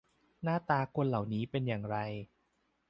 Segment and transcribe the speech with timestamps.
[0.43, 1.97] หน้าตาคนเหล่านี้เป็นอย่างไร